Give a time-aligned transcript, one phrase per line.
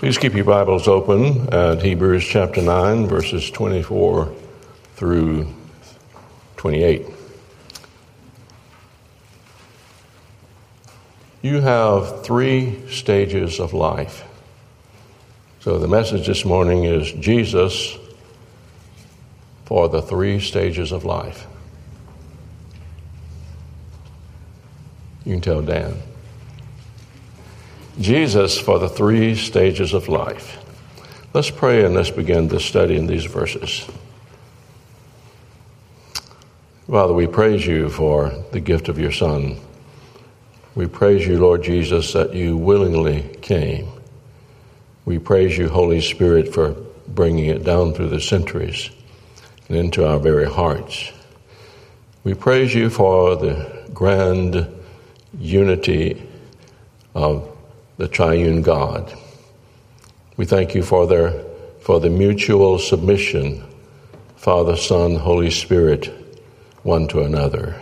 [0.00, 4.34] Please keep your Bibles open at Hebrews chapter 9, verses 24
[4.96, 5.46] through
[6.56, 7.04] 28.
[11.42, 14.24] You have three stages of life.
[15.60, 17.98] So the message this morning is Jesus
[19.66, 21.46] for the three stages of life.
[25.26, 26.09] You can tell Dan.
[28.00, 30.56] Jesus for the three stages of life.
[31.34, 33.86] Let's pray and let's begin this study in these verses.
[36.88, 39.56] Father, we praise you for the gift of your Son.
[40.74, 43.88] We praise you, Lord Jesus, that you willingly came.
[45.04, 46.74] We praise you, Holy Spirit, for
[47.06, 48.90] bringing it down through the centuries
[49.68, 51.12] and into our very hearts.
[52.24, 54.66] We praise you for the grand
[55.38, 56.26] unity
[57.14, 57.56] of
[58.00, 59.12] the triune God.
[60.38, 61.44] We thank you for their
[61.80, 63.62] for the mutual submission,
[64.36, 66.06] Father, Son, Holy Spirit,
[66.82, 67.78] one to another.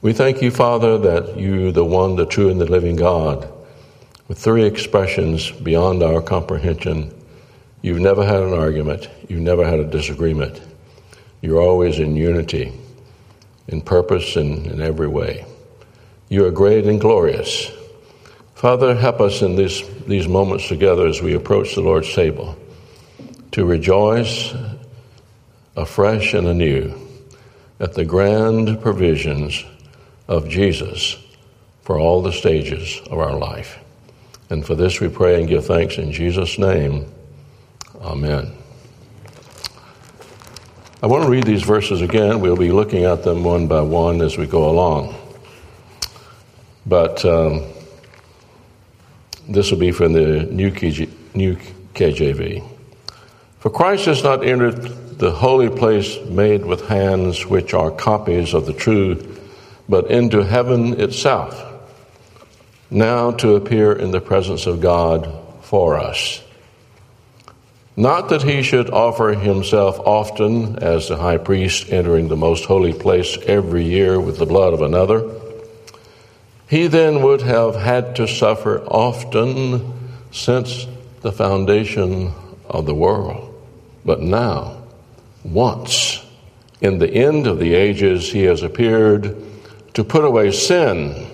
[0.00, 3.48] We thank you, Father, that you, the one, the true, and the living God,
[4.26, 7.14] with three expressions beyond our comprehension,
[7.80, 10.60] you've never had an argument, you've never had a disagreement.
[11.42, 12.72] You're always in unity,
[13.68, 15.44] in purpose, and in every way.
[16.28, 17.70] You are great and glorious.
[18.62, 22.56] Father, help us in these, these moments together as we approach the Lord's table
[23.50, 24.54] to rejoice
[25.74, 26.94] afresh and anew
[27.80, 29.64] at the grand provisions
[30.28, 31.16] of Jesus
[31.82, 33.80] for all the stages of our life.
[34.48, 37.12] And for this we pray and give thanks in Jesus' name.
[38.00, 38.56] Amen.
[41.02, 42.38] I want to read these verses again.
[42.38, 45.16] We'll be looking at them one by one as we go along.
[46.86, 47.24] But.
[47.24, 47.64] Um,
[49.48, 51.56] this will be from the New, KJ, New
[51.94, 52.64] KJV.
[53.58, 58.66] For Christ has not entered the holy place made with hands, which are copies of
[58.66, 59.36] the true,
[59.88, 61.64] but into heaven itself,
[62.90, 66.42] now to appear in the presence of God for us.
[67.96, 72.94] Not that he should offer himself often as the high priest entering the most holy
[72.94, 75.41] place every year with the blood of another
[76.72, 79.92] he then would have had to suffer often
[80.30, 80.86] since
[81.20, 82.32] the foundation
[82.66, 83.54] of the world.
[84.06, 84.82] But now,
[85.44, 86.24] once,
[86.80, 89.36] in the end of the ages, he has appeared
[89.92, 91.26] to put away sin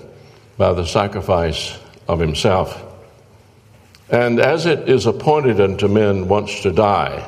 [0.57, 1.79] by the sacrifice
[2.09, 2.77] of himself.
[4.11, 7.25] And as it is appointed unto men once to die,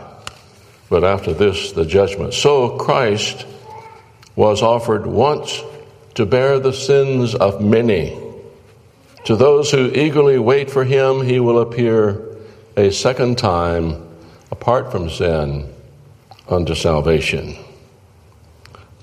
[0.88, 3.46] but after this the judgment, so Christ
[4.34, 5.62] was offered once
[6.14, 8.18] to bear the sins of many.
[9.24, 12.36] To those who eagerly wait for him, he will appear
[12.76, 14.08] a second time
[14.50, 15.72] apart from sin
[16.48, 17.56] unto salvation.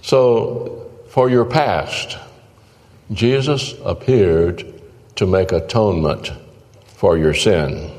[0.01, 2.17] So, for your past,
[3.11, 4.65] Jesus appeared
[5.15, 6.31] to make atonement
[6.85, 7.91] for your sin.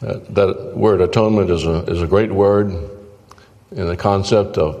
[0.00, 2.70] That, that word atonement is a, is a great word
[3.72, 4.80] in the concept of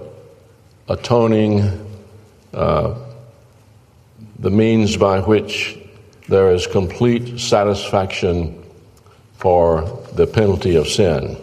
[0.88, 1.86] atoning.
[2.54, 2.94] Uh,
[4.38, 5.78] the means by which
[6.28, 8.62] there is complete satisfaction
[9.36, 11.36] for the penalty of sin.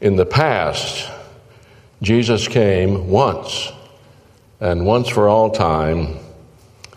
[0.00, 1.10] In the past,
[2.02, 3.70] Jesus came once
[4.60, 6.18] and once for all time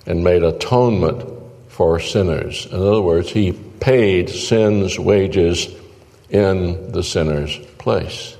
[0.05, 1.23] and made atonement
[1.69, 2.65] for sinners.
[2.67, 5.67] In other words, he paid sin's wages
[6.29, 8.35] in the sinner's place.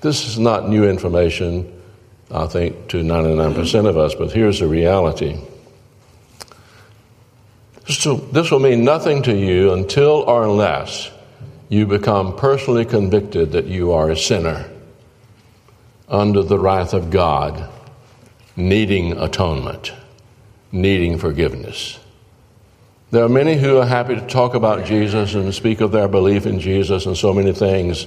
[0.00, 1.77] This is not new information.
[2.30, 5.40] I think, to 99% of us, but here's the reality.
[7.86, 11.10] So this will mean nothing to you until or unless
[11.70, 14.68] you become personally convicted that you are a sinner
[16.08, 17.68] under the wrath of God,
[18.56, 19.92] needing atonement,
[20.70, 21.98] needing forgiveness.
[23.10, 26.44] There are many who are happy to talk about Jesus and speak of their belief
[26.44, 28.06] in Jesus and so many things.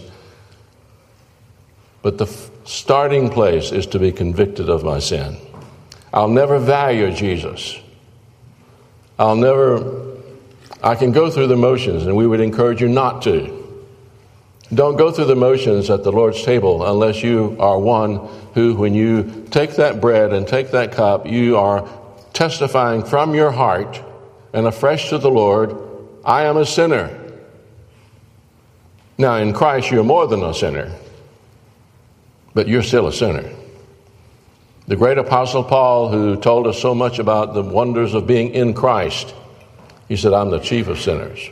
[2.03, 2.27] But the
[2.63, 5.37] starting place is to be convicted of my sin.
[6.13, 7.79] I'll never value Jesus.
[9.17, 10.17] I'll never,
[10.83, 13.57] I can go through the motions, and we would encourage you not to.
[14.73, 18.15] Don't go through the motions at the Lord's table unless you are one
[18.53, 21.87] who, when you take that bread and take that cup, you are
[22.33, 24.01] testifying from your heart
[24.53, 25.75] and afresh to the Lord,
[26.23, 27.17] I am a sinner.
[29.17, 30.91] Now, in Christ, you're more than a sinner
[32.53, 33.49] but you're still a sinner.
[34.87, 38.73] The great apostle Paul, who told us so much about the wonders of being in
[38.73, 39.33] Christ,
[40.07, 41.49] he said, I'm the chief of sinners.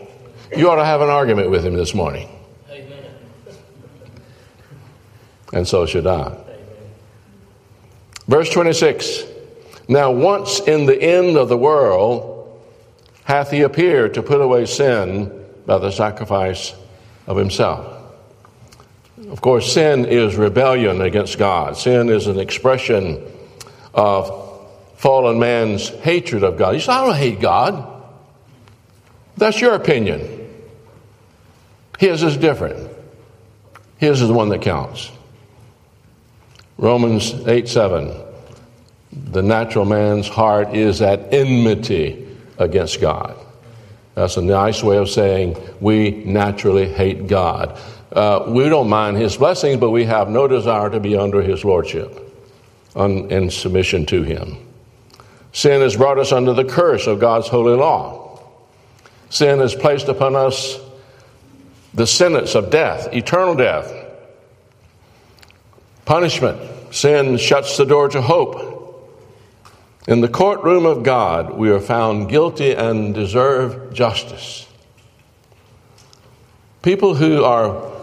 [0.56, 2.28] you ought to have an argument with him this morning.
[2.70, 3.06] Amen.
[5.54, 6.28] And so should I.
[6.28, 6.48] Amen.
[8.28, 9.24] Verse 26
[9.88, 12.60] Now, once in the end of the world
[13.24, 16.74] hath he appeared to put away sin by the sacrifice
[17.28, 17.99] of himself.
[19.30, 21.78] Of course, sin is rebellion against God.
[21.78, 23.24] Sin is an expression
[23.94, 24.50] of
[24.96, 26.74] fallen man's hatred of God.
[26.74, 28.04] He said, I don't hate God.
[29.38, 30.50] That's your opinion.
[32.00, 32.92] His is different.
[33.98, 35.12] His is the one that counts.
[36.78, 38.14] Romans 8 7.
[39.12, 42.28] The natural man's heart is at enmity
[42.58, 43.36] against God.
[44.16, 47.80] That's a nice way of saying we naturally hate God.
[48.12, 51.64] Uh, we don't mind His blessings, but we have no desire to be under His
[51.64, 52.20] lordship
[52.96, 54.58] un, in submission to Him.
[55.52, 58.42] Sin has brought us under the curse of God's holy law.
[59.30, 60.80] Sin has placed upon us
[61.94, 63.92] the sentence of death, eternal death,
[66.06, 66.60] punishment.
[66.92, 68.70] Sin shuts the door to hope.
[70.08, 74.68] In the courtroom of God, we are found guilty and deserve justice.
[76.82, 77.99] People who are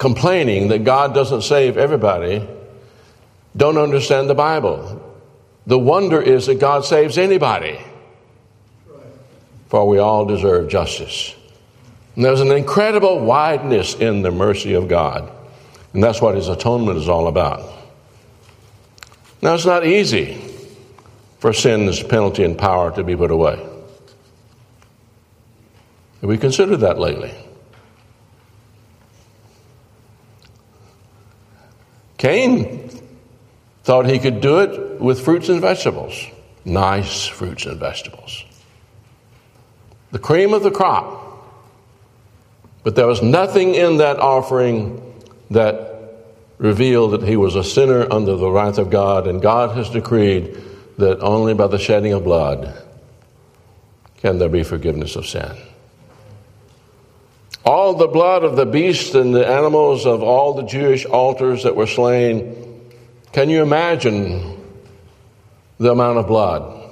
[0.00, 2.48] complaining that God doesn't save everybody
[3.56, 5.06] don't understand the Bible.
[5.66, 7.78] The wonder is that God saves anybody,
[9.68, 11.34] for we all deserve justice.
[12.16, 15.30] And there's an incredible wideness in the mercy of God,
[15.92, 17.60] and that's what His atonement is all about.
[19.42, 20.40] Now, it's not easy
[21.40, 23.56] for sin's penalty and power to be put away.
[26.20, 27.34] Have we considered that lately?
[32.20, 32.90] Cain
[33.82, 36.26] thought he could do it with fruits and vegetables.
[36.66, 38.44] Nice fruits and vegetables.
[40.10, 41.16] The cream of the crop.
[42.82, 45.00] But there was nothing in that offering
[45.50, 46.26] that
[46.58, 50.58] revealed that he was a sinner under the wrath of God, and God has decreed
[50.98, 52.86] that only by the shedding of blood
[54.18, 55.56] can there be forgiveness of sin.
[57.64, 61.76] All the blood of the beasts and the animals of all the Jewish altars that
[61.76, 62.56] were slain,
[63.32, 64.58] can you imagine
[65.78, 66.90] the amount of blood,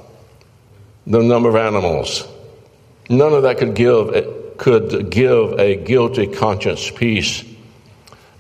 [1.06, 2.26] the number of animals?
[3.08, 7.44] None of that could give, could give a guilty conscience peace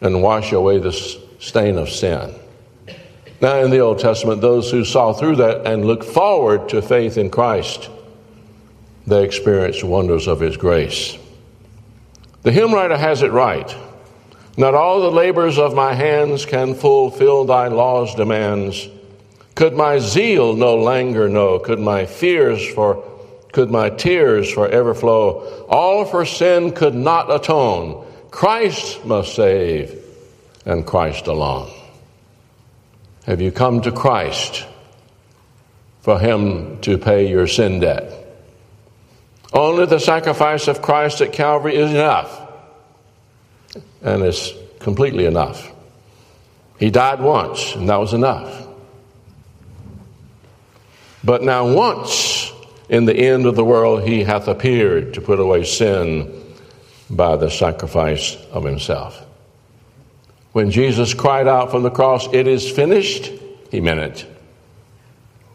[0.00, 2.34] and wash away the stain of sin.
[3.40, 7.16] Now, in the Old Testament, those who saw through that and looked forward to faith
[7.16, 7.88] in Christ,
[9.06, 11.16] they experienced wonders of His grace.
[12.48, 13.76] The hymn writer has it right.
[14.56, 18.88] Not all the labors of my hands can fulfill thy law's demands.
[19.54, 21.58] Could my zeal no languor know?
[21.58, 23.04] Could my fears for
[23.52, 25.66] could my tears forever flow?
[25.68, 28.06] All for sin could not atone.
[28.30, 30.02] Christ must save,
[30.64, 31.70] and Christ alone.
[33.26, 34.64] Have you come to Christ
[36.00, 38.27] for Him to pay your sin debt?
[39.52, 42.40] Only the sacrifice of Christ at Calvary is enough,
[44.02, 45.72] and it's completely enough.
[46.78, 48.66] He died once, and that was enough.
[51.24, 52.52] But now, once
[52.88, 56.44] in the end of the world, He hath appeared to put away sin
[57.10, 59.24] by the sacrifice of Himself.
[60.52, 63.32] When Jesus cried out from the cross, It is finished,
[63.70, 64.26] he meant it.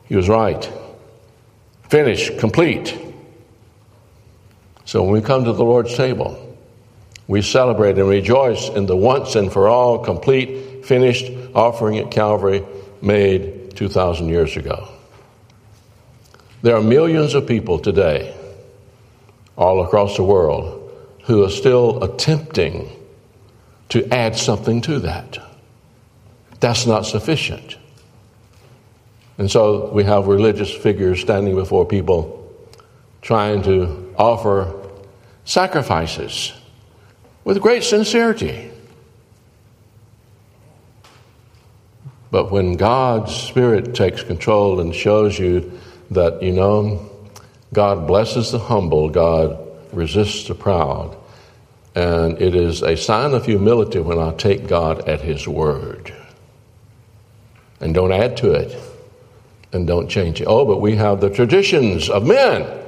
[0.05, 0.69] He was right.
[1.89, 2.97] Finished, complete.
[4.85, 6.57] So when we come to the Lord's table,
[7.27, 12.63] we celebrate and rejoice in the once and for all complete, finished offering at Calvary
[13.01, 14.89] made 2,000 years ago.
[16.61, 18.35] There are millions of people today,
[19.57, 20.79] all across the world,
[21.23, 22.89] who are still attempting
[23.89, 25.37] to add something to that.
[26.59, 27.77] That's not sufficient.
[29.37, 32.42] And so we have religious figures standing before people
[33.23, 34.71] trying to offer
[35.45, 36.53] sacrifices
[37.43, 38.69] with great sincerity.
[42.29, 45.79] But when God's Spirit takes control and shows you
[46.11, 47.09] that, you know,
[47.71, 49.57] God blesses the humble, God
[49.93, 51.15] resists the proud,
[51.95, 56.13] and it is a sign of humility when I take God at His word
[57.79, 58.75] and don't add to it
[59.71, 60.45] and don't change it.
[60.45, 62.82] Oh, but we have the traditions of men.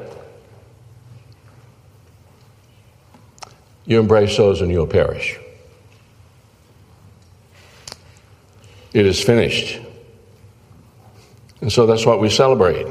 [3.86, 5.40] You embrace those and you'll perish.
[8.94, 9.80] It is finished.
[11.62, 12.88] And so that's what we celebrate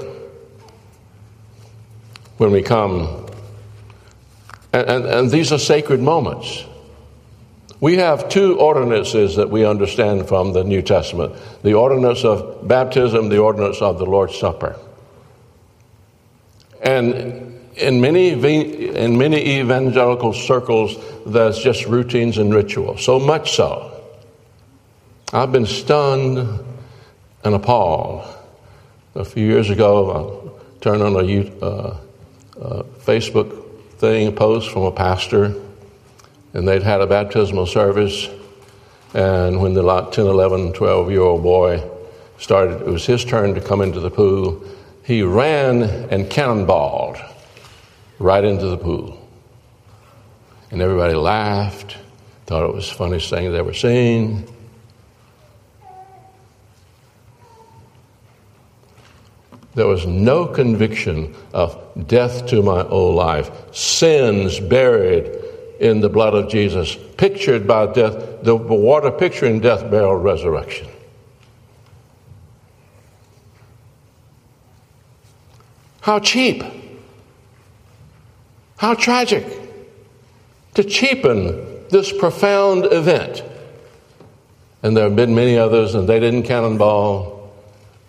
[2.36, 3.24] when we come
[4.74, 6.64] And, and, and these are sacred moments.
[7.78, 13.28] We have two ordinances that we understand from the New Testament the ordinance of baptism,
[13.28, 14.76] the ordinance of the Lord's Supper.
[16.82, 17.43] And
[17.76, 23.90] in many, in many evangelical circles, there's just routines and rituals, so much so.
[25.32, 26.38] I've been stunned
[27.42, 28.28] and appalled.
[29.16, 31.96] A few years ago, I turned on a uh,
[32.60, 35.54] uh, Facebook thing, a post from a pastor,
[36.52, 38.28] and they'd had a baptismal service.
[39.14, 41.82] And when the 10, 11, 12 year old boy
[42.38, 44.64] started, it was his turn to come into the pool,
[45.04, 47.33] he ran and cannonballed
[48.18, 49.20] right into the pool.
[50.70, 51.96] And everybody laughed,
[52.46, 54.46] thought it was the funniest thing they'd ever seen.
[59.74, 65.36] There was no conviction of death to my old life, sins buried
[65.80, 70.88] in the blood of Jesus, pictured by death, the water picturing death, burial, resurrection.
[76.00, 76.62] How cheap!
[78.84, 79.46] How tragic
[80.74, 83.42] to cheapen this profound event.
[84.82, 87.50] And there have been many others, and they didn't cannonball,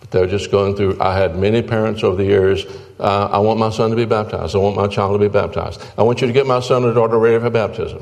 [0.01, 0.99] but they're just going through.
[0.99, 2.65] I had many parents over the years.
[2.99, 4.53] Uh, I want my son to be baptized.
[4.53, 5.81] I want my child to be baptized.
[5.97, 8.01] I want you to get my son or daughter ready for baptism.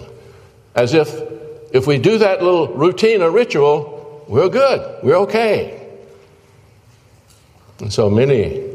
[0.73, 1.13] As if
[1.73, 5.95] if we do that little routine or ritual, we're good, we're okay.
[7.81, 8.67] And so many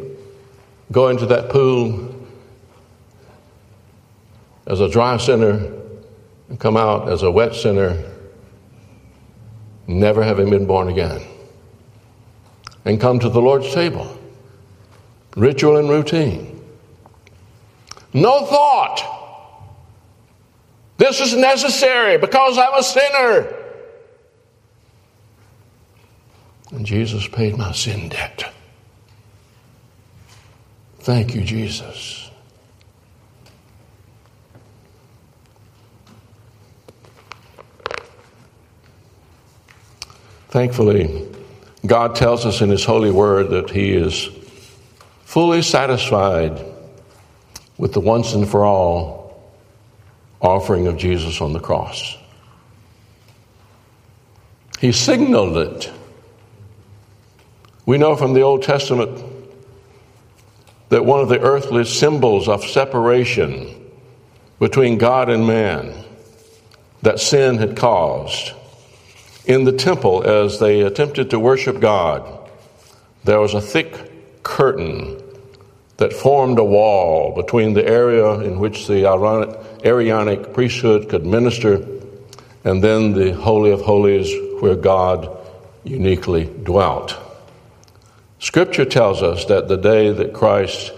[0.93, 2.15] go into that pool
[4.69, 5.73] as a dry sinner
[6.49, 8.05] and come out as a wet sinner,
[9.87, 11.23] never having been born again,
[12.85, 14.15] and come to the Lord's table.
[15.37, 16.63] Ritual and routine.
[18.13, 19.15] No thought.
[20.99, 23.55] This is necessary because I'm a sinner.
[26.73, 28.53] And Jesus paid my sin debt.
[31.01, 32.28] Thank you, Jesus.
[40.59, 41.25] Thankfully,
[41.87, 44.29] God tells us in His holy word that He is
[45.23, 46.61] fully satisfied
[47.77, 49.41] with the once and for all
[50.41, 52.17] offering of Jesus on the cross.
[54.81, 55.93] He signaled it.
[57.87, 59.25] We know from the Old Testament
[60.89, 63.93] that one of the earthly symbols of separation
[64.59, 65.95] between God and man
[67.03, 68.55] that sin had caused
[69.49, 72.51] in the temple, as they attempted to worship God,
[73.25, 75.21] there was a thick curtain
[75.97, 79.07] that formed a wall between the area in which the
[79.85, 81.85] Aaronic priesthood could minister
[82.65, 85.35] and then the Holy of Holies where God
[85.83, 87.17] uniquely dwelt.
[88.41, 90.93] Scripture tells us that the day that Christ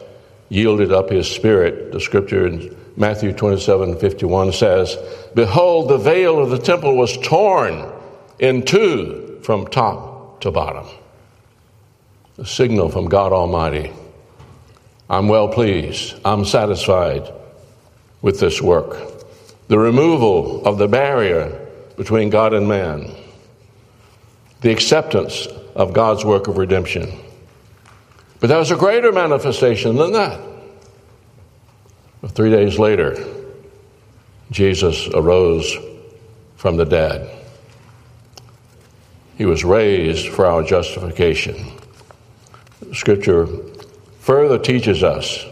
[0.49, 4.97] yielded up his spirit, the scripture in Matthew 27 51 says,
[5.35, 8.00] Behold, the veil of the temple was torn
[8.41, 10.87] in two from top to bottom.
[12.39, 13.93] A signal from God Almighty.
[15.11, 16.15] I'm well pleased.
[16.25, 17.31] I'm satisfied
[18.23, 18.97] with this work.
[19.69, 23.15] The removal of the barrier between God and man.
[24.63, 27.13] The acceptance of God's work of redemption.
[28.41, 30.41] But there was a greater manifestation than that.
[32.29, 33.23] Three days later,
[34.51, 35.77] Jesus arose
[36.57, 37.40] from the dead.
[39.41, 41.73] He was raised for our justification.
[42.93, 43.49] Scripture
[44.19, 45.47] further teaches us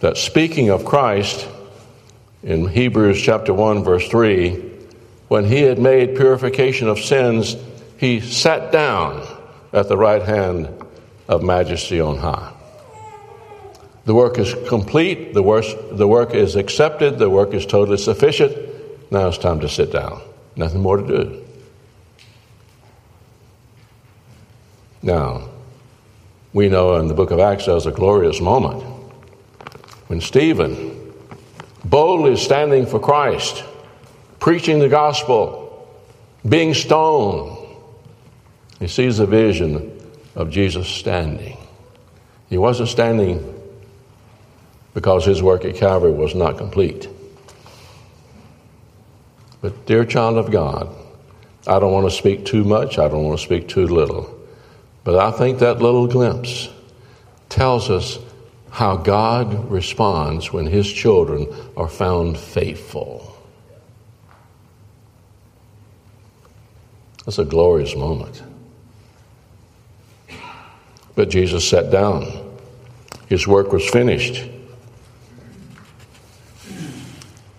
[0.00, 1.46] that speaking of Christ
[2.42, 4.60] in Hebrews chapter 1 verse 3,
[5.28, 7.54] when he had made purification of sins,
[7.96, 9.24] he sat down
[9.72, 10.68] at the right hand
[11.28, 12.52] of majesty on high.
[14.04, 18.52] The work is complete, the work, the work is accepted, the work is totally sufficient.
[19.12, 20.22] Now it's time to sit down.
[20.56, 21.45] Nothing more to do.
[25.02, 25.48] Now,
[26.52, 28.82] we know in the book of Acts there's a glorious moment
[30.06, 31.12] when Stephen,
[31.84, 33.64] boldly standing for Christ,
[34.38, 35.88] preaching the gospel,
[36.48, 37.58] being stoned,
[38.78, 39.92] he sees a vision
[40.34, 41.56] of Jesus standing.
[42.48, 43.52] He wasn't standing
[44.94, 47.08] because his work at Calvary was not complete.
[49.60, 50.94] But, dear child of God,
[51.66, 54.35] I don't want to speak too much, I don't want to speak too little.
[55.06, 56.68] But I think that little glimpse
[57.48, 58.18] tells us
[58.72, 61.46] how God responds when his children
[61.76, 63.32] are found faithful.
[67.24, 68.42] That's a glorious moment.
[71.14, 72.58] But Jesus sat down.
[73.28, 74.50] His work was finished.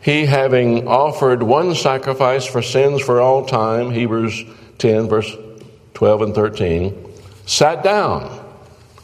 [0.02, 4.44] He, having offered one sacrifice for sins for all time, Hebrews
[4.80, 5.34] 10, verse
[5.94, 7.07] 12 and 13,
[7.48, 8.46] sat down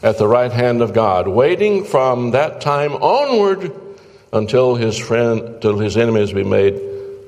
[0.02, 3.72] at the right hand of God, waiting from that time onward
[4.32, 6.74] until his friend, till his enemies be made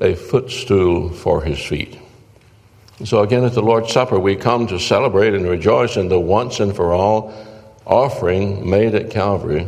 [0.00, 1.98] a footstool for his feet.
[3.04, 6.60] So again at the Lord's Supper, we come to celebrate and rejoice in the once
[6.60, 7.34] and for all
[7.86, 9.66] offering made at Calvary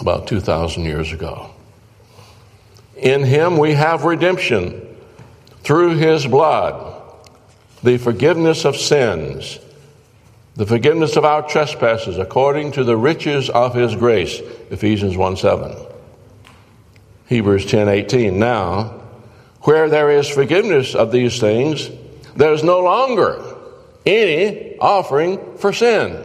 [0.00, 1.50] about 2,000 years ago.
[2.96, 4.96] In Him we have redemption
[5.62, 7.02] through His blood,
[7.82, 9.58] the forgiveness of sins,
[10.56, 14.40] the forgiveness of our trespasses according to the riches of His grace.
[14.70, 15.76] Ephesians 1 7.
[17.26, 18.38] Hebrews 10 18.
[18.38, 19.02] Now,
[19.62, 21.90] where there is forgiveness of these things,
[22.36, 23.42] there is no longer
[24.06, 26.24] any offering for sin.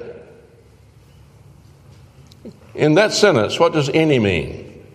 [2.74, 4.86] In that sentence, what does any mean?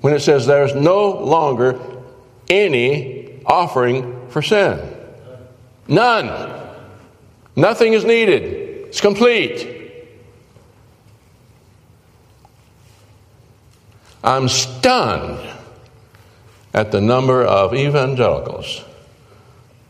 [0.00, 1.80] When it says there's no longer
[2.48, 4.80] any offering for sin.
[5.86, 6.63] None.
[7.56, 8.42] Nothing is needed.
[8.88, 9.70] It's complete.
[14.22, 15.46] I'm stunned
[16.72, 18.82] at the number of evangelicals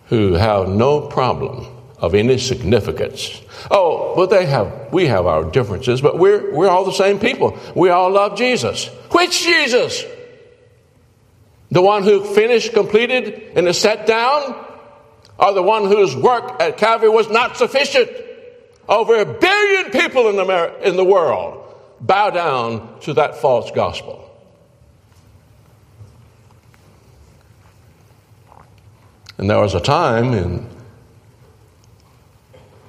[0.09, 1.66] who have no problem
[1.99, 3.40] of any significance.
[3.71, 7.59] Oh, but they have we have our differences, but we're we're all the same people.
[7.75, 8.87] We all love Jesus.
[9.11, 10.04] Which Jesus?
[11.71, 14.63] The one who finished, completed, and is set down?
[15.38, 18.08] Or the one whose work at Calvary was not sufficient?
[18.88, 24.20] Over a billion people in the, in the world bow down to that false gospel.
[29.38, 30.68] And there was a time in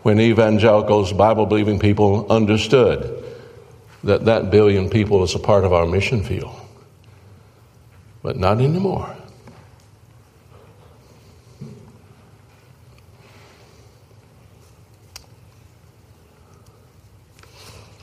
[0.03, 3.23] when evangelicals, Bible believing people understood
[4.03, 6.55] that that billion people is a part of our mission field.
[8.21, 9.15] But not anymore.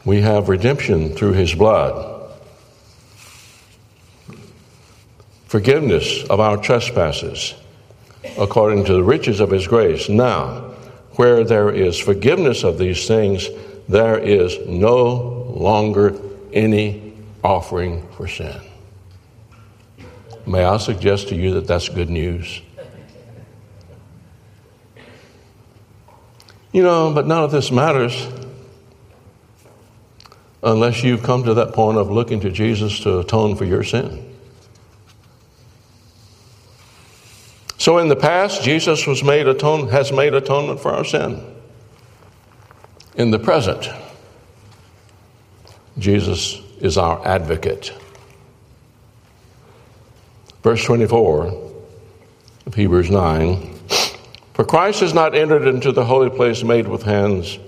[0.05, 2.31] We have redemption through his blood,
[5.47, 7.55] forgiveness of our trespasses
[8.39, 10.09] according to the riches of his grace.
[10.09, 10.73] Now,
[11.13, 13.49] where there is forgiveness of these things,
[13.89, 16.19] there is no longer
[16.53, 17.13] any
[17.45, 18.61] offering for sin.
[20.47, 22.61] May I suggest to you that that's good news?
[26.73, 28.27] You know, but none of this matters
[30.63, 34.29] unless you've come to that point of looking to Jesus to atone for your sin.
[37.79, 41.45] So in the past, Jesus was made atone, has made atonement for our sin.
[43.17, 43.89] In the present,
[45.99, 47.93] Jesus is our advocate.
[50.63, 51.73] Verse 24
[52.67, 53.75] of Hebrews 9
[54.55, 57.59] For Christ has not entered into the holy place made with hands,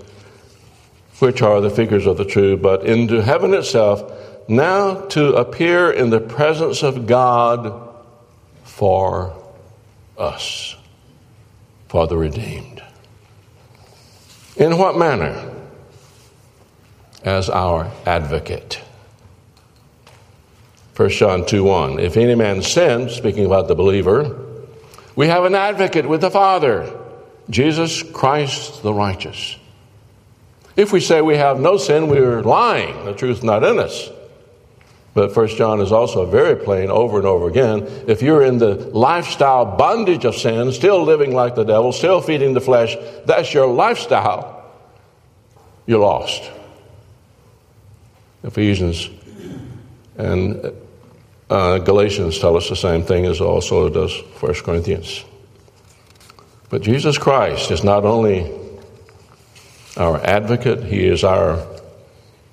[1.18, 4.02] which are the figures of the true, but into heaven itself,
[4.48, 7.92] now to appear in the presence of God
[8.64, 9.36] for
[10.18, 10.76] us
[11.88, 12.82] for the redeemed.
[14.56, 15.52] In what manner?
[17.22, 18.80] As our advocate.
[20.96, 21.98] 1 John 2 1.
[21.98, 24.44] If any man sins, speaking about the believer,
[25.16, 26.92] we have an advocate with the Father,
[27.48, 29.56] Jesus Christ the righteous.
[30.76, 33.04] If we say we have no sin, we are lying.
[33.04, 34.10] The truth is not in us.
[35.14, 37.86] But First John is also very plain over and over again.
[38.08, 42.52] If you're in the lifestyle bondage of sin, still living like the devil, still feeding
[42.52, 44.64] the flesh, that's your lifestyle,
[45.86, 46.50] you're lost.
[48.42, 49.08] Ephesians
[50.16, 50.72] and
[51.48, 55.24] uh, Galatians tell us the same thing as also does First Corinthians.
[56.70, 58.63] But Jesus Christ is not only
[59.96, 61.66] our advocate, He is our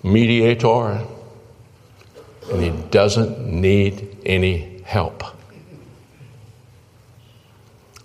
[0.03, 1.05] mediator
[2.51, 5.23] and he doesn't need any help.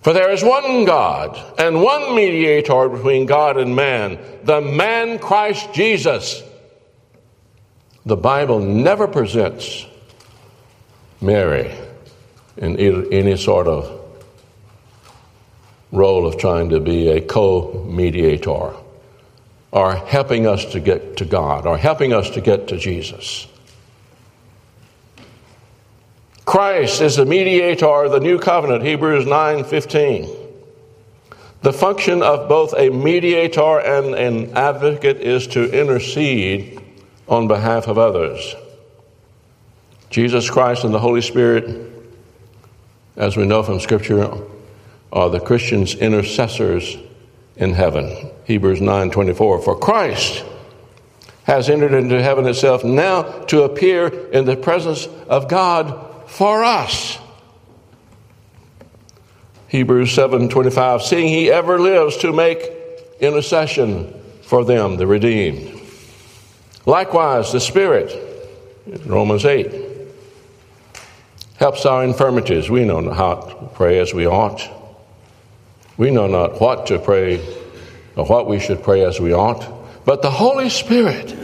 [0.01, 5.73] For there is one God and one mediator between God and man, the man Christ
[5.73, 6.43] Jesus.
[8.05, 9.85] The Bible never presents
[11.19, 11.75] Mary
[12.55, 13.99] in any sort of
[15.91, 18.73] role of trying to be a co mediator.
[19.73, 23.47] Are helping us to get to God, are helping us to get to Jesus.
[26.45, 30.29] Christ is the mediator of the new covenant, Hebrews 9:15.
[31.61, 36.79] The function of both a mediator and an advocate is to intercede
[37.27, 38.55] on behalf of others.
[40.09, 41.91] Jesus Christ and the Holy Spirit,
[43.17, 44.29] as we know from Scripture,
[45.11, 46.97] are the Christians' intercessors
[47.57, 48.29] in heaven.
[48.45, 49.59] Hebrews 9:24.
[49.59, 50.43] For Christ
[51.43, 55.93] has entered into heaven itself now to appear in the presence of God
[56.27, 57.17] for us.
[59.69, 62.71] Hebrews 7:25 seeing he ever lives to make
[63.19, 65.81] intercession for them the redeemed.
[66.85, 68.15] Likewise the Spirit
[69.05, 69.73] Romans 8
[71.57, 72.69] helps our infirmities.
[72.69, 74.76] We know not how to pray as we ought.
[75.97, 77.37] We know not what to pray
[78.15, 81.35] or what we should pray as we ought, but the Holy Spirit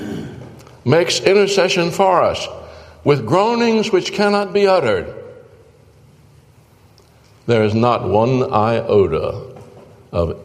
[0.86, 2.48] makes intercession for us
[3.04, 5.14] with groanings which cannot be uttered.
[7.46, 9.56] There is not one iota
[10.12, 10.40] of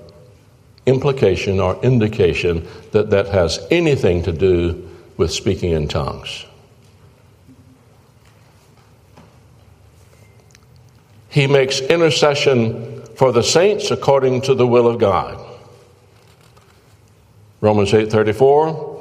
[0.87, 6.47] implication or indication that that has anything to do with speaking in tongues.
[11.29, 15.45] He makes intercession for the saints according to the will of God.
[17.61, 18.97] Romans 8:34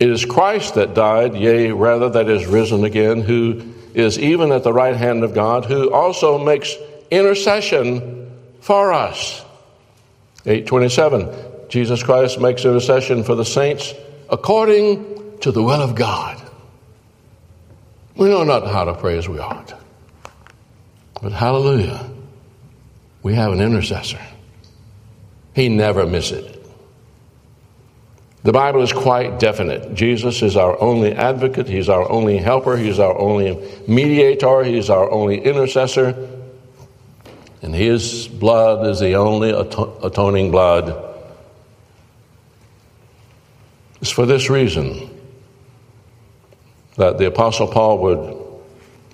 [0.00, 3.62] It is Christ that died, yea, rather that is risen again, who
[3.94, 6.76] is even at the right hand of God, who also makes
[7.12, 8.28] intercession
[8.60, 9.44] for us.
[10.44, 11.28] 827
[11.68, 13.94] Jesus Christ makes intercession for the saints
[14.28, 16.42] according to the will of God.
[18.16, 19.74] We know not how to pray as we ought.
[21.22, 22.04] But hallelujah,
[23.22, 24.20] we have an intercessor.
[25.54, 26.58] He never misses it.
[28.44, 29.94] The Bible is quite definite.
[29.94, 35.10] Jesus is our only advocate, He's our only helper, He's our only mediator, He's our
[35.10, 36.28] only intercessor.
[37.60, 41.04] And His blood is the only atoning blood.
[44.00, 45.10] It's for this reason
[46.96, 48.36] that the Apostle Paul would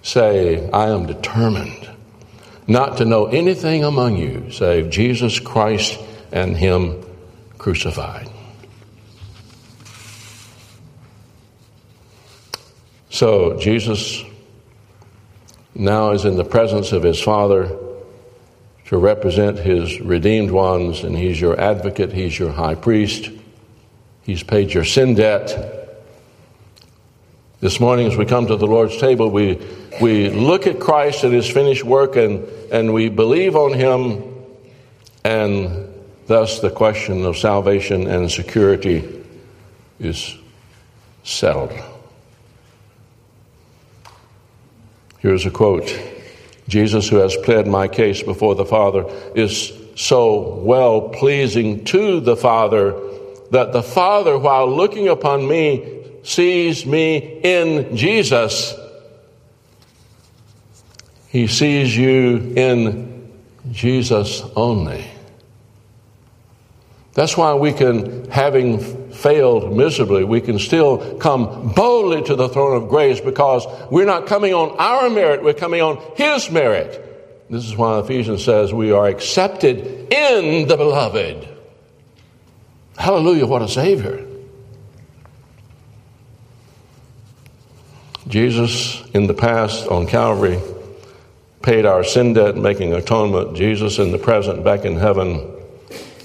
[0.03, 1.88] say, I am determined
[2.66, 5.98] not to know anything among you save Jesus Christ
[6.33, 7.05] and Him
[7.59, 8.29] crucified.
[13.11, 14.24] So Jesus
[15.74, 17.77] now is in the presence of His Father
[18.87, 23.31] to represent His redeemed ones, and He's your advocate, He's your high priest,
[24.22, 25.84] He's paid your sin debt.
[27.64, 29.59] This morning, as we come to the Lord's table, we,
[29.98, 34.22] we look at Christ and his finished work and, and we believe on him,
[35.24, 35.88] and
[36.27, 39.24] thus the question of salvation and security
[39.98, 40.37] is
[41.22, 41.72] settled.
[45.20, 45.98] Here's a quote
[46.68, 52.37] Jesus, who has pled my case before the Father, is so well pleasing to the
[52.37, 52.92] Father
[53.53, 58.75] that the Father, while looking upon me, sees me in Jesus,
[61.29, 63.33] he sees you in
[63.71, 65.05] Jesus only.
[67.13, 68.81] That's why we can, having
[69.13, 74.27] failed miserably, we can still come boldly to the throne of grace because we're not
[74.27, 77.01] coming on our merit, we're coming on His merit.
[77.49, 81.49] This is why Ephesians says we are accepted in the beloved.
[82.97, 84.27] Hallelujah, what a Savior.
[88.29, 90.61] Jesus, in the past on Calvary,
[91.63, 93.57] paid our sin debt, making atonement.
[93.57, 95.51] Jesus, in the present, back in heaven,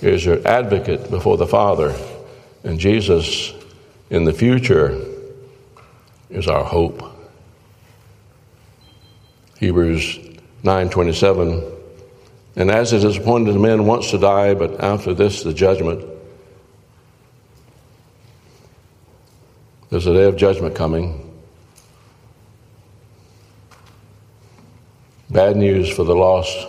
[0.01, 1.95] is your advocate before the Father.
[2.63, 3.53] And Jesus,
[4.09, 4.97] in the future,
[6.29, 7.03] is our hope.
[9.59, 10.19] Hebrews
[10.63, 11.63] 9:27
[12.55, 16.05] And as it is appointed men once to die but after this the judgment
[19.89, 21.28] there's a day of judgment coming
[25.31, 26.67] Bad news for the lost,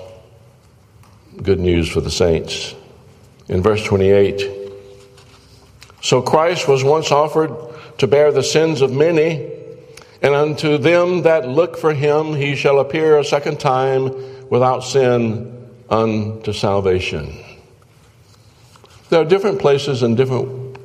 [1.42, 2.74] good news for the saints.
[3.48, 4.50] In verse 28,
[6.02, 7.50] so Christ was once offered
[7.98, 9.50] to bear the sins of many,
[10.20, 15.70] and unto them that look for him he shall appear a second time without sin
[15.88, 17.42] unto salvation.
[19.08, 20.78] There are different places and different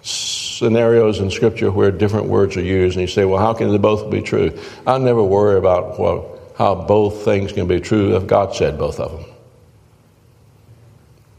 [0.00, 3.78] scenarios in Scripture where different words are used, and you say, well, how can they
[3.78, 4.58] both be true?
[4.86, 9.00] I never worry about, well, how both things can be true if God said both
[9.00, 9.30] of them.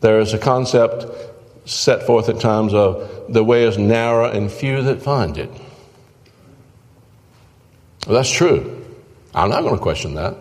[0.02, 1.06] There is a concept
[1.66, 5.50] set forth at times of the way is narrow and few that find it.
[8.06, 8.86] Well, that's true.
[9.34, 10.38] I'm not going to question that.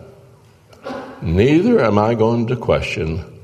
[1.21, 3.41] Neither am I going to question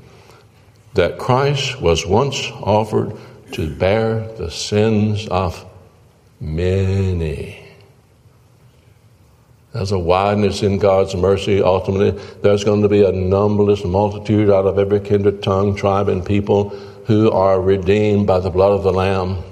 [0.94, 3.16] that Christ was once offered
[3.52, 5.64] to bear the sins of
[6.40, 7.61] many.
[9.72, 11.62] There's a wideness in God's mercy.
[11.62, 12.10] Ultimately,
[12.42, 16.70] there's going to be a numberless multitude out of every kindred, tongue, tribe, and people
[17.06, 19.42] who are redeemed by the blood of the Lamb,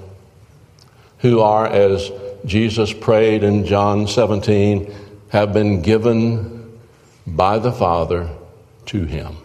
[1.19, 2.11] who are, as
[2.45, 4.93] Jesus prayed in John 17,
[5.29, 6.79] have been given
[7.25, 8.29] by the Father
[8.87, 9.37] to Him.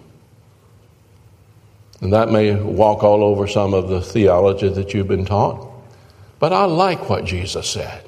[2.00, 5.66] And that may walk all over some of the theology that you've been taught,
[6.38, 8.05] but I like what Jesus said.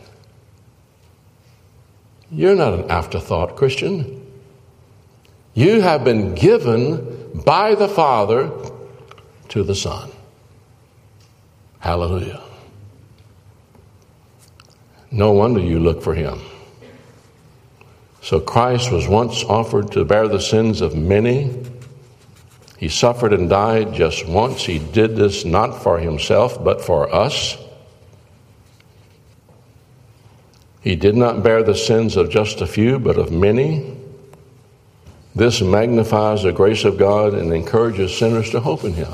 [2.30, 4.26] You're not an afterthought Christian.
[5.54, 8.50] You have been given by the Father
[9.48, 10.10] to the Son.
[11.80, 12.42] Hallelujah.
[15.10, 16.40] No wonder you look for him.
[18.20, 21.64] So Christ was once offered to bear the sins of many.
[22.76, 24.64] He suffered and died just once.
[24.64, 27.56] He did this not for himself, but for us.
[30.88, 33.94] He did not bear the sins of just a few, but of many.
[35.34, 39.12] This magnifies the grace of God and encourages sinners to hope in Him.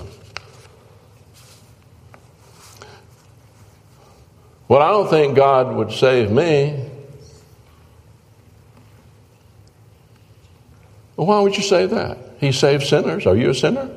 [4.69, 6.89] Well, I don't think God would save me.
[11.17, 12.19] Well, why would you say that?
[12.39, 13.27] He saves sinners.
[13.27, 13.91] Are you a sinner?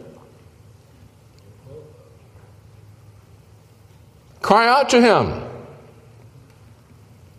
[4.42, 5.47] Cry out to Him.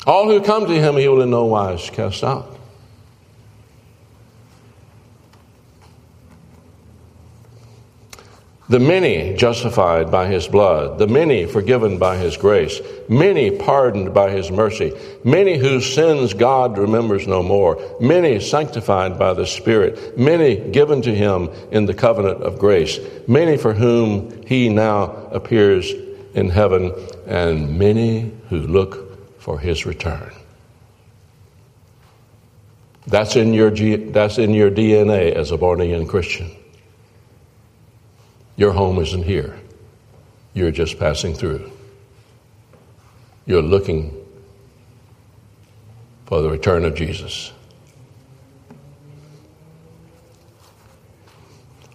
[0.07, 2.59] All who come to him, he will in no wise cast out.
[8.71, 14.31] The many justified by his blood, the many forgiven by his grace, many pardoned by
[14.31, 14.93] his mercy,
[15.25, 21.15] many whose sins God remembers no more, many sanctified by the Spirit, many given to
[21.15, 25.91] him in the covenant of grace, many for whom he now appears
[26.35, 26.93] in heaven,
[27.27, 29.08] and many who look
[29.49, 30.31] for his return.
[33.07, 36.55] That's in your, that's in your DNA as a born again Christian.
[38.57, 39.59] Your home isn't here,
[40.53, 41.73] you're just passing through.
[43.47, 44.15] You're looking
[46.27, 47.51] for the return of Jesus.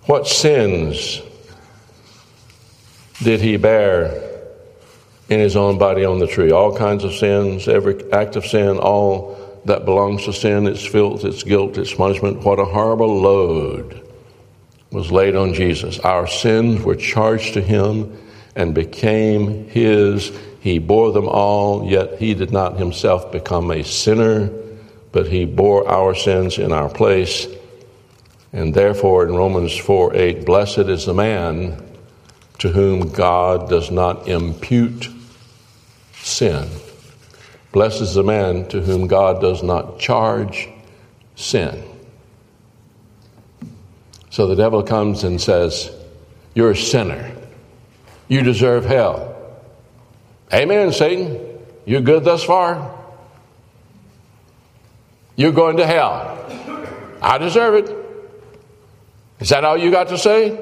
[0.07, 1.21] What sins
[3.21, 4.32] did he bear
[5.29, 6.51] in his own body on the tree.
[6.51, 11.23] All kinds of sins, every act of sin, all that belongs to sin, its filth,
[11.23, 12.43] its guilt, its punishment.
[12.43, 14.01] What a horrible load
[14.91, 15.99] was laid on Jesus.
[15.99, 18.17] Our sins were charged to him
[18.55, 20.31] and became his.
[20.59, 24.49] He bore them all, yet he did not himself become a sinner,
[25.11, 27.47] but he bore our sins in our place.
[28.51, 31.83] And therefore, in Romans 4 8, blessed is the man
[32.59, 35.09] to whom God does not impute
[36.23, 36.69] sin.
[37.71, 40.69] Blessed is the man to whom God does not charge
[41.35, 41.83] sin.
[44.29, 45.91] So the devil comes and says,
[46.53, 47.35] You're a sinner.
[48.27, 49.35] You deserve hell.
[50.51, 51.59] Amen, Satan.
[51.85, 52.99] You're good thus far.
[55.35, 56.39] You're going to hell.
[57.21, 57.95] I deserve it.
[59.39, 60.57] Is that all you got to say?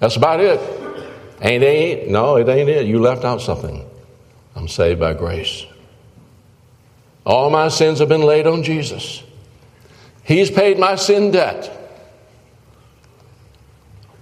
[0.00, 0.60] That's about it.
[1.40, 2.08] Ain't it?
[2.08, 2.86] No, it ain't it.
[2.86, 3.88] You left out something.
[4.62, 5.66] I'm saved by grace.
[7.26, 9.20] All my sins have been laid on Jesus.
[10.22, 11.68] He's paid my sin debt.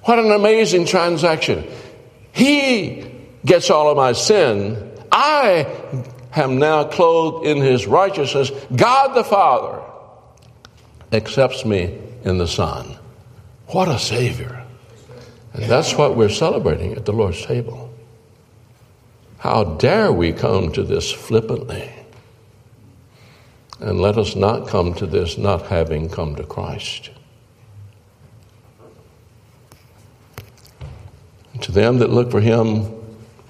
[0.05, 1.69] What an amazing transaction.
[2.33, 3.05] He
[3.45, 4.91] gets all of my sin.
[5.13, 5.67] I
[6.35, 8.51] am now clothed in his righteousness.
[8.75, 9.83] God the Father
[11.13, 12.97] accepts me in the Son.
[13.67, 14.65] What a Savior.
[15.53, 17.90] And that's what we're celebrating at the Lord's table.
[19.41, 21.91] How dare we come to this flippantly?
[23.81, 27.09] And let us not come to this not having come to Christ.
[31.59, 32.85] To them that look for him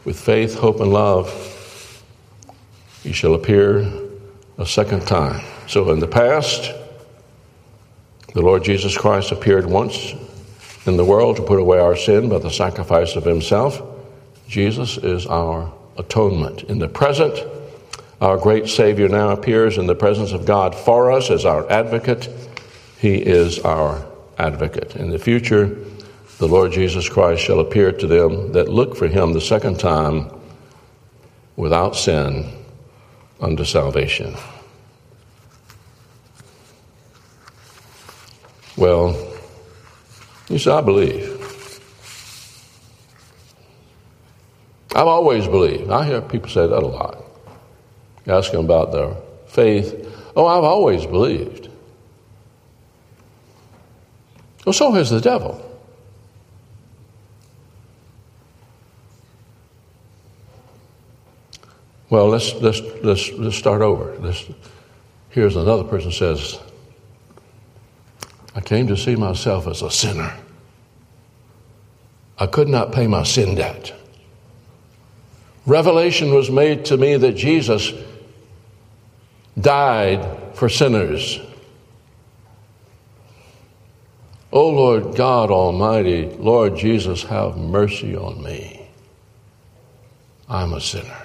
[0.05, 2.05] with faith, hope, and love,
[3.03, 3.93] he shall appear
[4.59, 5.45] a second time.
[5.67, 6.71] So in the past,
[8.33, 10.15] the Lord Jesus Christ appeared once
[10.87, 13.83] in the world to put away our sin by the sacrifice of himself.
[14.47, 16.63] Jesus is our atonement.
[16.65, 17.39] In the present,
[18.21, 22.29] our great Savior now appears in the presence of God for us as our advocate.
[22.99, 24.07] He is our
[24.39, 24.97] advocate.
[24.97, 25.79] In the future,
[26.39, 30.31] the Lord Jesus Christ shall appear to them that look for him the second time
[31.57, 32.51] without sin
[33.41, 34.35] unto salvation.
[38.77, 39.15] Well,
[40.49, 41.30] you say, I believe.
[44.95, 45.91] I've always believed.
[45.91, 47.25] I hear people say that a lot.
[48.27, 49.15] You ask them about their
[49.47, 50.07] faith.
[50.37, 51.69] Oh, I've always believed.
[54.65, 55.67] Well, so has the devil.
[62.11, 64.17] Well, let's, let's, let's, let's start over.
[64.19, 64.45] Let's,
[65.31, 66.59] here's another person says,
[68.55, 70.37] I came to see myself as a sinner.
[72.37, 73.93] I could not pay my sin debt.
[75.71, 77.93] Revelation was made to me that Jesus
[79.57, 81.39] died for sinners.
[84.53, 88.85] O oh Lord God Almighty, Lord Jesus, have mercy on me.
[90.49, 91.25] I'm a sinner.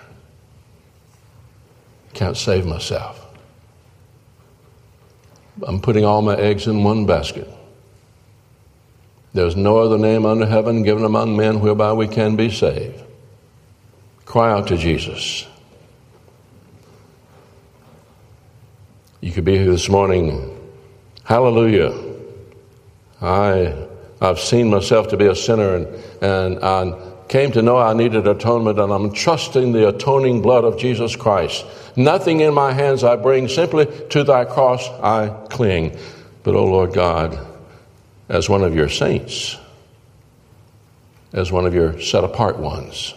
[2.13, 3.25] Can't save myself.
[5.63, 7.49] I'm putting all my eggs in one basket.
[9.33, 13.04] There's no other name under heaven given among men whereby we can be saved.
[14.25, 15.47] Cry out to Jesus.
[19.21, 20.51] You could be here this morning.
[21.23, 21.93] Hallelujah.
[23.21, 23.87] I,
[24.21, 25.87] I've seen myself to be a sinner and,
[26.21, 30.77] and I came to know I needed atonement, and I'm trusting the atoning blood of
[30.77, 31.65] Jesus Christ.
[31.95, 35.97] Nothing in my hands I bring, simply to thy cross I cling.
[36.43, 37.37] But, O oh Lord God,
[38.29, 39.57] as one of your saints,
[41.33, 43.13] as one of your set apart ones,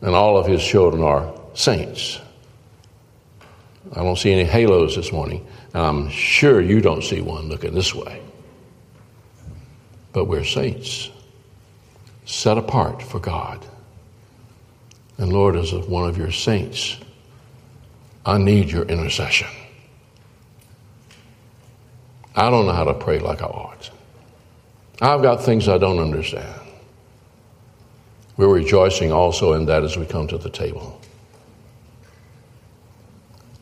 [0.00, 2.20] and all of his children are saints.
[3.92, 7.74] I don't see any halos this morning, and I'm sure you don't see one looking
[7.74, 8.22] this way
[10.12, 11.10] but we're saints,
[12.24, 13.64] set apart for God.
[15.16, 16.96] And Lord, as one of your saints,
[18.24, 19.46] I need your intercession.
[22.34, 23.90] I don't know how to pray like I ought.
[25.00, 26.67] I've got things I don't understand.
[28.38, 31.00] We're rejoicing also in that as we come to the table.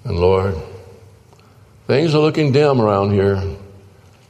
[0.04, 0.54] And Lord,
[1.86, 3.42] things are looking dim around here.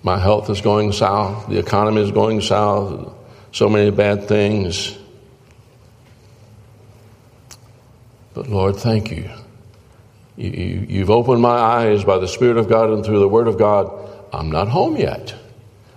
[0.04, 1.48] My health is going south.
[1.48, 3.12] The economy is going south.
[3.50, 4.96] So many bad things.
[8.32, 9.28] But Lord, thank you.
[10.36, 11.00] you.
[11.00, 13.90] have opened my eyes by the Spirit of God and through the Word of God.
[14.32, 15.34] I'm not home yet.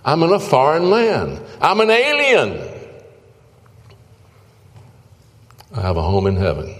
[0.03, 1.39] I'm in a foreign land.
[1.62, 2.68] I'm an alien.
[5.79, 6.75] I have a home in heaven.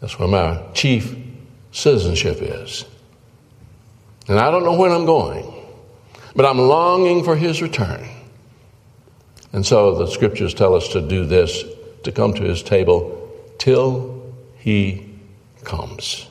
[0.00, 1.16] That's where my chief
[1.72, 2.84] citizenship is.
[4.28, 5.52] And I don't know when I'm going,
[6.36, 8.08] but I'm longing for his return.
[9.52, 11.64] And so the scriptures tell us to do this,
[12.04, 15.10] to come to his table till he
[15.64, 16.28] comes.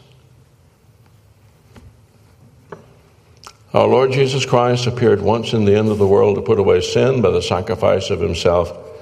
[3.74, 6.80] Our Lord Jesus Christ appeared once in the end of the world to put away
[6.80, 8.93] sin by the sacrifice of himself.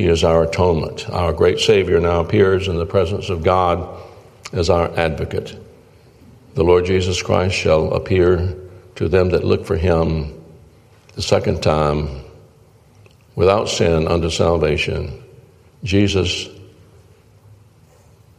[0.00, 1.10] He is our atonement.
[1.10, 4.02] Our great Savior now appears in the presence of God
[4.50, 5.54] as our advocate
[6.54, 8.56] the Lord Jesus Christ shall appear
[8.94, 10.42] to them that look for him
[11.16, 12.22] the second time
[13.34, 15.22] without sin unto salvation.
[15.84, 16.48] Jesus,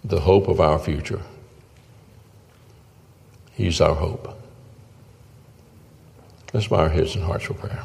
[0.04, 1.22] the hope of our future.
[3.54, 4.36] He's our hope.
[6.56, 7.84] Let's bow our heads and hearts for prayer.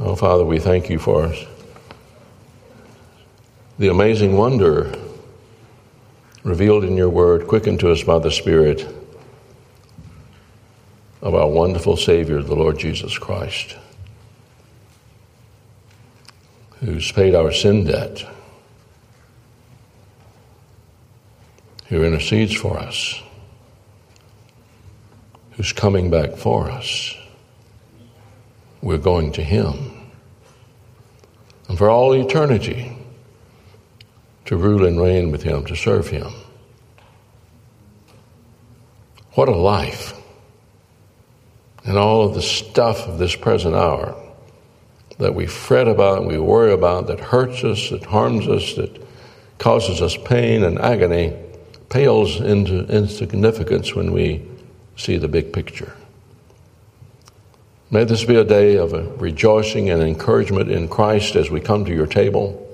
[0.00, 1.46] Oh, Father, we thank you for us
[3.80, 4.94] the amazing wonder
[6.44, 8.86] revealed in your word, quickened to us by the Spirit,
[11.22, 13.78] of our wonderful Savior, the Lord Jesus Christ,
[16.80, 18.22] who's paid our sin debt,
[21.88, 23.22] who intercedes for us,
[25.52, 27.14] who's coming back for us.
[28.82, 29.89] We're going to Him.
[31.70, 32.90] And for all eternity,
[34.46, 36.32] to rule and reign with Him, to serve Him.
[39.34, 40.12] What a life.
[41.84, 44.20] And all of the stuff of this present hour
[45.18, 49.06] that we fret about and we worry about that hurts us, that harms us, that
[49.58, 51.36] causes us pain and agony
[51.88, 54.44] pales into insignificance when we
[54.96, 55.96] see the big picture.
[57.92, 61.84] May this be a day of a rejoicing and encouragement in Christ as we come
[61.84, 62.68] to your table.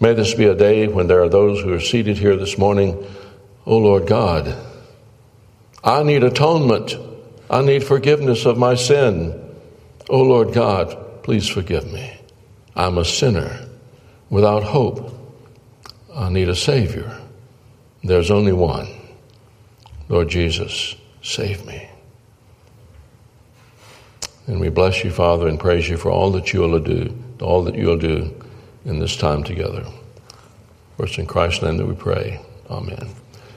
[0.00, 3.06] May this be a day when there are those who are seated here this morning,
[3.66, 4.56] Oh Lord God,
[5.84, 6.94] I need atonement.
[7.48, 9.54] I need forgiveness of my sin.
[10.08, 12.18] Oh Lord God, please forgive me.
[12.74, 13.68] I'm a sinner
[14.28, 15.14] without hope.
[16.14, 17.16] I need a Savior.
[18.02, 18.88] There's only one.
[20.08, 21.89] Lord Jesus, save me.
[24.50, 27.62] And we bless you, Father, and praise you for all that you will do, all
[27.62, 28.34] that you will do
[28.84, 29.86] in this time together.
[30.96, 32.40] For it's in Christ's name that we pray.
[32.68, 33.10] Amen.